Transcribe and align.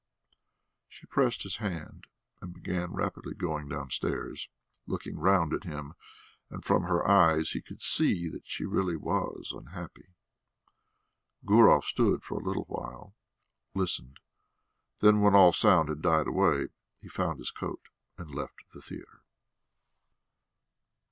She 0.87 1.05
pressed 1.05 1.43
his 1.43 1.57
hand 1.57 2.07
and 2.41 2.55
began 2.55 2.91
rapidly 2.91 3.35
going 3.35 3.69
downstairs, 3.69 4.49
looking 4.87 5.19
round 5.19 5.53
at 5.53 5.63
him, 5.63 5.93
and 6.49 6.65
from 6.65 6.85
her 6.85 7.07
eyes 7.07 7.51
he 7.51 7.61
could 7.61 7.83
see 7.83 8.27
that 8.29 8.47
she 8.47 8.65
really 8.65 8.95
was 8.97 9.53
unhappy. 9.55 10.15
Gurov 11.45 11.83
stood 11.85 12.23
for 12.23 12.39
a 12.39 12.43
little 12.43 12.65
while, 12.65 13.13
listened, 13.75 14.19
then, 15.01 15.19
when 15.21 15.35
all 15.35 15.53
sound 15.53 15.87
had 15.89 16.01
died 16.01 16.25
away, 16.27 16.69
he 16.99 17.07
found 17.07 17.37
his 17.37 17.51
coat 17.51 17.89
and 18.17 18.33
left 18.33 18.63
the 18.73 18.81
theatre. 18.81 19.21